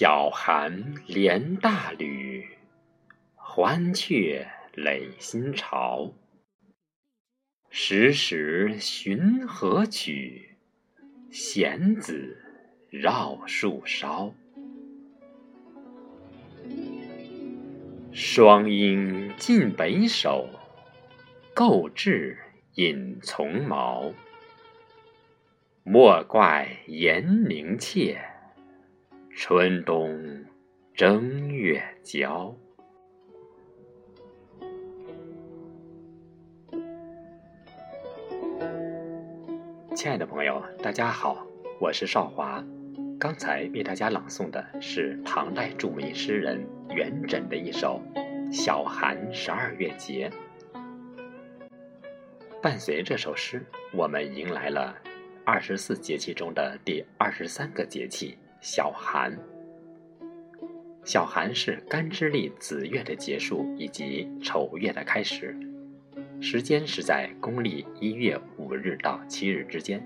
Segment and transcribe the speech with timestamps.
[0.00, 2.46] 小寒连大吕，
[3.34, 6.14] 欢雀累新巢。
[7.68, 10.54] 时时寻河曲，
[11.32, 12.40] 弦子
[12.90, 14.32] 绕树梢。
[18.12, 20.48] 双鹰尽北首，
[21.52, 22.38] 构置
[22.74, 24.12] 引丛毛。
[25.82, 28.27] 莫怪严凝切。
[29.40, 30.44] 春冬
[30.92, 32.52] 正月交，
[39.94, 41.46] 亲爱的朋友，大家好，
[41.80, 42.62] 我是少华。
[43.20, 48.02] 刚才为大家朗诵的是唐代著名诗人元稹的一首
[48.52, 50.28] 《小寒十二月节》。
[52.60, 54.98] 伴随这首诗，我们迎来了
[55.44, 58.36] 二十四节气中的第二十三个节气。
[58.60, 59.38] 小寒，
[61.04, 65.56] 小寒是干支历子月的结束以及丑月的开始，
[66.40, 70.04] 时间是在公历一月五日到七日之间，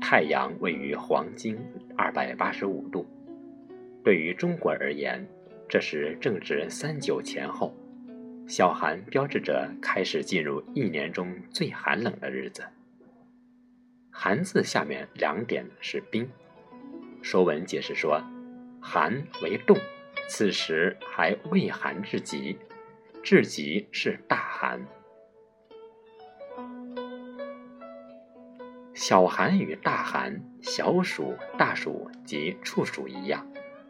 [0.00, 1.56] 太阳位于黄经
[1.96, 3.06] 二百八十五度。
[4.02, 5.24] 对于中国而言，
[5.68, 7.72] 这是正值三九前后，
[8.48, 12.64] 小寒标志着开始进入一年中最寒冷的日子。
[14.10, 16.24] 寒字下面两点是冰。
[17.22, 18.20] 《说文》解释说
[18.82, 19.78] ：“寒为冻，
[20.28, 22.58] 此时还未寒至极，
[23.22, 24.84] 至极是大寒。
[28.92, 33.46] 小寒与大寒、小暑、大暑及处暑一样，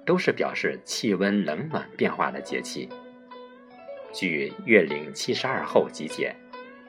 [0.06, 2.88] 都是表示气温冷暖变化的节气。
[4.12, 6.34] 据《月令七十二候集解》，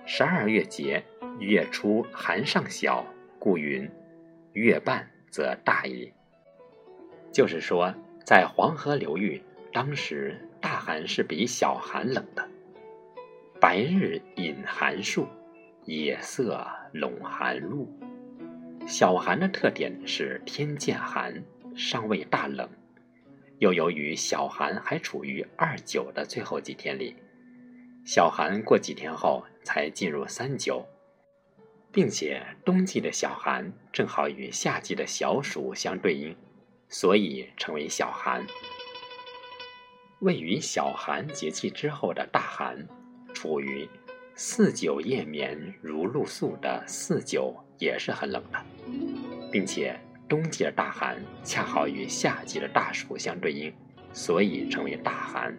[0.06, 1.04] 十二月节，
[1.40, 3.06] 月初寒上小，
[3.40, 3.90] 故云：
[4.52, 6.14] 月半则大矣。”
[7.34, 9.42] 就是说，在黄河流域，
[9.74, 12.48] 当时大寒是比小寒冷的。
[13.60, 15.28] 白日隐寒树，
[15.86, 17.92] 野色笼寒露。
[18.86, 21.44] 小寒的特点是天渐寒，
[21.76, 22.70] 尚未大冷。
[23.58, 27.16] 又由于小寒还处于二九的最后几天里，
[28.06, 30.86] 小寒过几天后才进入三九，
[31.92, 36.36] 并且冬季的小寒正好与夏季的小暑相对应。
[36.90, 38.46] 所以称为小寒。
[40.20, 42.88] 位于小寒节气之后的大寒，
[43.34, 43.88] 处于
[44.36, 48.66] 四九夜眠如露宿的四九，也是很冷的，
[49.52, 50.00] 并且
[50.30, 53.74] 冬季的大寒恰好与夏季的大暑相对应，
[54.14, 55.58] 所以称为大寒。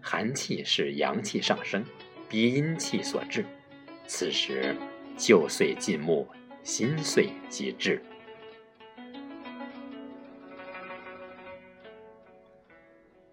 [0.00, 1.84] 寒气是阳气上升，
[2.28, 3.44] 逼阴气所致，
[4.06, 4.74] 此时
[5.16, 6.26] 旧岁尽暮，
[6.64, 8.02] 新岁即至。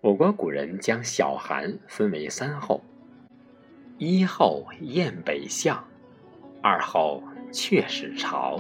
[0.02, 2.82] 我国古人将小寒分为三候：
[3.98, 5.86] 一候雁北向，
[6.64, 7.22] 二候
[7.52, 8.58] 雀始巢，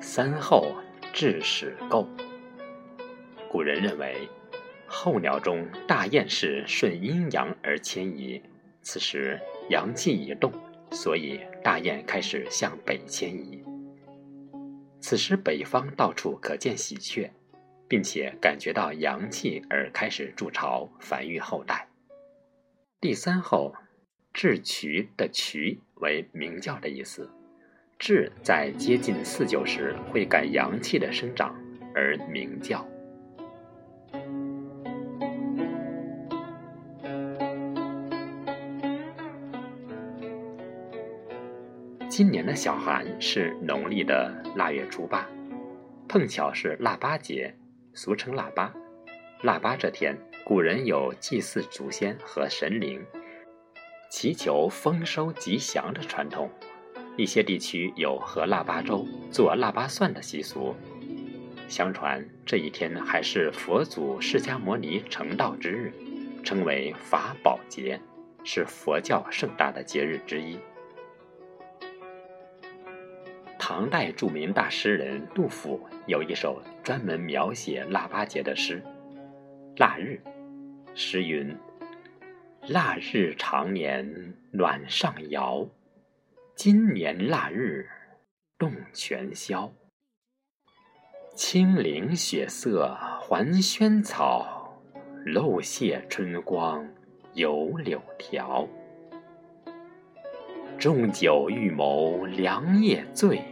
[0.00, 0.72] 三候
[1.12, 2.08] 雉始构。
[3.50, 4.26] 古人认为，
[4.86, 8.42] 候鸟中大雁是顺阴阳而迁移，
[8.80, 9.38] 此时
[9.68, 10.50] 阳气已动，
[10.90, 13.62] 所以大雁开始向北迁移。
[14.98, 17.30] 此时北方到处可见喜鹊。
[17.88, 21.88] 并且感觉到阳气而开始筑巢繁育后代。
[23.00, 23.74] 第三候，
[24.34, 27.30] 雉渠的渠为鸣叫的意思，
[27.98, 31.56] 雉在接近四九时会感阳气的生长
[31.94, 32.86] 而鸣叫。
[42.08, 45.28] 今年的小寒是农历的腊月初八，
[46.08, 47.54] 碰巧是腊八节。
[48.00, 48.72] 俗称腊八，
[49.42, 53.04] 腊八这天，古人有祭祀祖先和神灵，
[54.08, 56.48] 祈求丰收吉祥的传统。
[57.16, 60.76] 一些地区有喝腊八粥、做腊八蒜的习俗。
[61.66, 65.92] 相传这一天还是佛祖释迦牟尼成道之日，
[66.44, 68.00] 称为法宝节，
[68.44, 70.56] 是佛教盛大的节日之一。
[73.70, 78.82] 唐代著名大诗人杜甫有一首专门描写腊八节的诗
[79.78, 80.18] 《腊日》。
[80.94, 81.54] 诗云
[82.66, 85.68] ：“腊日长年暖上窑，
[86.56, 87.86] 今年腊日
[88.56, 89.70] 冻全消。
[91.34, 94.80] 青林雪色还萱草，
[95.26, 96.88] 漏泄春光
[97.34, 98.66] 有柳条。
[100.78, 103.42] 重酒欲谋良夜醉。”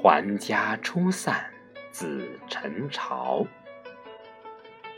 [0.00, 1.44] 还家初散
[1.90, 3.44] 紫尘朝，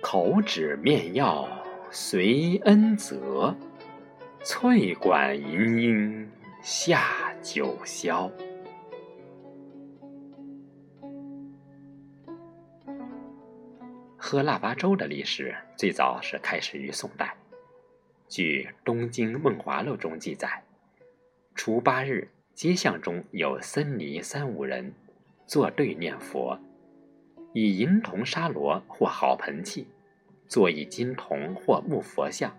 [0.03, 1.49] 口指面药
[1.91, 3.57] 随恩泽，
[4.45, 6.31] 翠管银缨
[6.61, 8.31] 下九霄。
[14.19, 17.35] 喝腊八粥的历史最早是开始于宋代。
[18.29, 20.63] 据《东京梦华录》中记载，
[21.55, 22.29] 初八日，
[22.61, 24.93] 街巷中有僧尼三五人，
[25.47, 26.59] 坐对念佛，
[27.55, 29.89] 以银铜沙罗或好盆器，
[30.47, 32.55] 做一金铜或木佛像，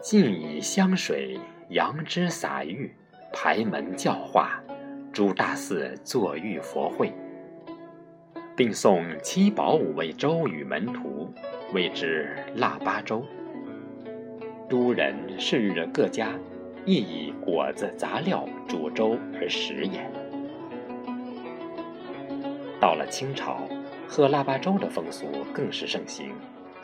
[0.00, 1.38] 尽以香水、
[1.68, 2.90] 杨枝洒浴，
[3.34, 4.64] 排门教化，
[5.12, 7.12] 诸大寺作浴佛会，
[8.56, 11.30] 并送七宝五味粥与门徒，
[11.74, 13.22] 谓之腊八粥。
[14.70, 16.30] 都人是日各家
[16.86, 20.10] 亦以果子杂料煮粥而食也。
[22.80, 23.66] 到了清朝，
[24.06, 26.32] 喝腊八粥的风俗更是盛行，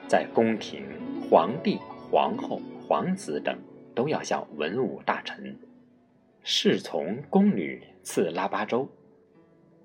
[0.08, 0.84] 在宫廷，
[1.28, 1.78] 皇帝、
[2.10, 3.58] 皇后、皇子等
[3.94, 5.58] 都要向文武大臣、
[6.42, 8.88] 侍从、宫女赐腊八粥，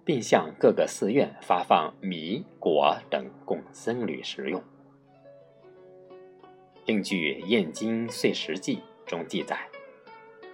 [0.06, 4.63] 并向各个寺院发放米、果等供僧侣食用。
[6.85, 8.77] 另据《燕京岁时记》
[9.09, 9.59] 中记载，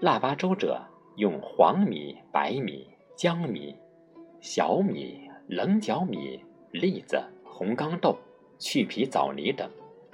[0.01, 0.83] 腊八粥者，
[1.15, 3.75] 用黄米、白米、江米、
[4.39, 8.17] 小米、棱角米、栗子、红豇豆、
[8.57, 9.69] 去皮枣泥等，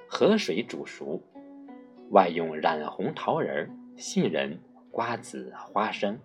[0.06, 1.22] 和水煮熟，
[2.10, 4.60] 外用染红桃仁、杏仁、
[4.92, 6.20] 瓜子、花生、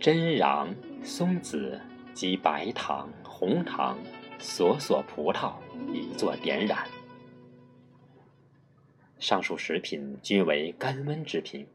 [0.00, 0.74] 真瓤、
[1.04, 1.78] 松子
[2.14, 3.98] 及白糖、红糖、
[4.38, 5.52] 索索葡萄，
[5.92, 6.78] 以作点染。
[9.18, 11.66] 上述食品均为甘温之品，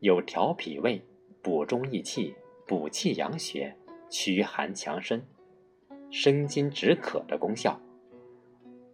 [0.00, 1.00] 有调脾胃、
[1.42, 2.34] 补中益气、
[2.66, 3.74] 补气养血、
[4.10, 5.24] 驱寒强身、
[6.10, 7.80] 生津止渴的功效。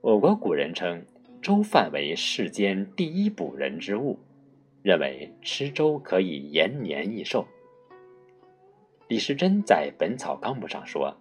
[0.00, 1.05] 我国古人称
[1.43, 4.19] 粥饭为世间第一补人之物，
[4.82, 7.47] 认为吃粥可以延年益寿。
[9.08, 11.17] 李时珍在《本草纲目》上说，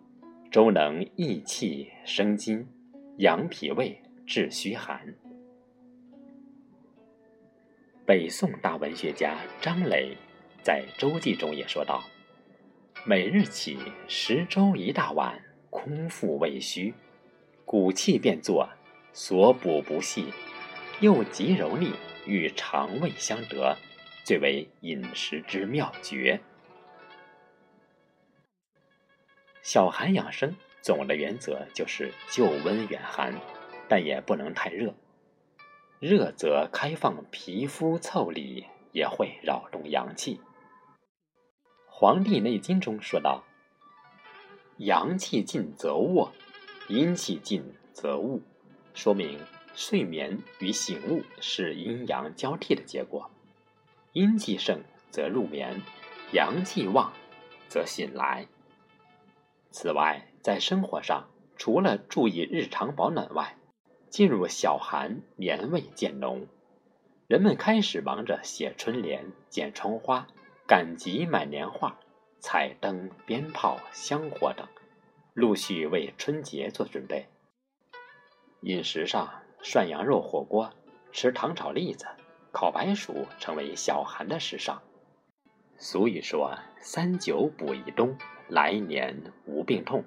[0.52, 2.66] 粥能益气生津、
[3.18, 5.16] 养脾胃、治虚寒。
[8.10, 10.18] 北宋大文学家张磊
[10.64, 12.04] 在《周记》中也说道
[13.06, 13.78] ：“每日起
[14.08, 15.40] 食粥一大碗，
[15.70, 16.92] 空腹未虚，
[17.66, 18.68] 骨气便作，
[19.14, 20.26] 所补不细，
[21.02, 21.94] 又极柔腻，
[22.26, 23.78] 与肠胃相得，
[24.24, 26.40] 最为饮食之妙诀。”
[29.62, 33.36] 小寒养生总的原则就是救温远寒，
[33.88, 34.96] 但也不能太热。
[36.00, 40.38] 热则开放皮肤腠理，也会扰动阳气。
[41.88, 43.44] 《黄帝内经》中说道
[44.80, 46.32] ：“阳气尽则卧，
[46.88, 48.42] 阴气尽则悟。”
[48.96, 49.42] 说明
[49.76, 53.30] 睡眠与醒悟是阴阳交替的结果。
[54.14, 54.82] 阴气盛
[55.12, 55.82] 则入眠，
[56.32, 57.12] 阳气旺
[57.68, 58.48] 则醒来。
[59.70, 63.58] 此外，在生活上，除了注意日常保暖外，
[64.10, 66.48] 进入小寒，年味渐浓，
[67.28, 70.28] 人们开始忙着写春联、剪窗花、
[70.68, 72.00] 赶集买年画、
[72.40, 74.68] 彩灯、鞭炮、香火等，
[75.34, 77.28] 陆续为春节做准备。
[78.62, 80.74] 饮食上，涮羊肉火锅、
[81.12, 82.08] 吃糖炒栗子、
[82.52, 84.82] 烤白薯成为小寒的时尚。
[85.78, 88.18] 俗语说：“三九补一冬，
[88.50, 90.04] 来年无病痛”，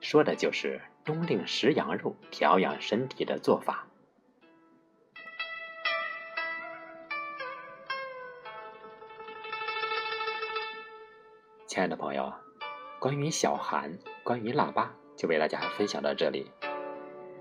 [0.00, 0.80] 说的就是。
[1.10, 3.84] 冬令食羊肉调养身体的做法。
[11.66, 12.32] 亲爱的朋友，
[13.00, 16.48] 关于小寒，关于腊八，就为大家分享到这里。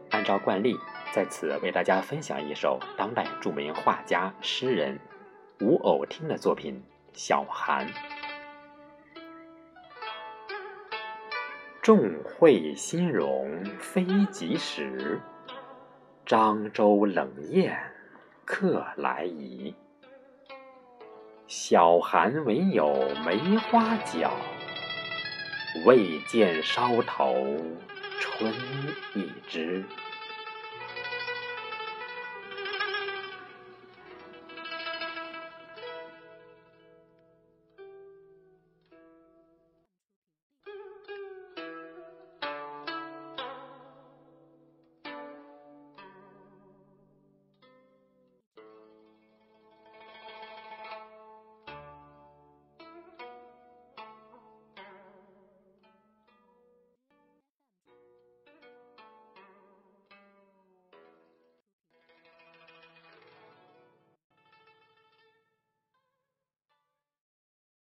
[0.10, 0.76] 按照惯例，
[1.14, 5.00] 在此为大家分享一首当代著名画家、诗人
[5.62, 6.74] 吴偶听的作品
[7.14, 7.88] 《小寒》。
[11.82, 15.20] 众会新荣非及时，
[16.26, 17.80] 漳州冷宴
[18.44, 19.74] 客来仪。
[21.48, 22.94] 小寒唯有
[23.26, 24.34] 梅花脚，
[25.86, 27.34] 未见梢头
[28.20, 28.54] 春
[29.16, 29.84] 一枝。